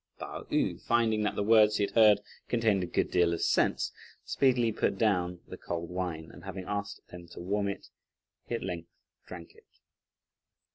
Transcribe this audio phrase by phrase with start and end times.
[0.17, 3.91] Pao yü finding that the words he had heard contained a good deal of sense,
[4.25, 7.89] speedily put down the cold wine, and having asked them to warm it,
[8.47, 8.89] he at length
[9.27, 9.69] drank it.